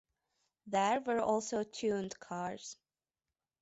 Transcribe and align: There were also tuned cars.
There 0.65 0.99
were 1.01 1.19
also 1.21 1.63
tuned 1.63 2.19
cars. 2.19 2.75